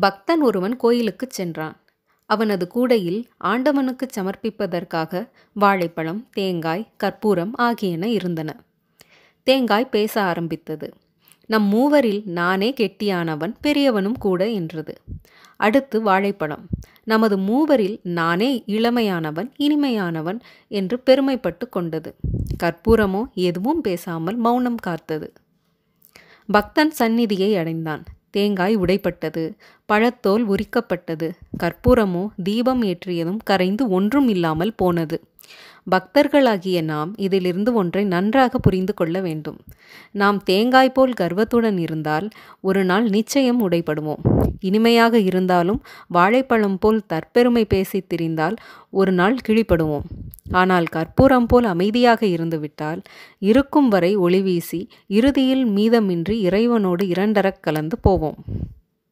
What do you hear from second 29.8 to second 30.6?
பழத்தோல்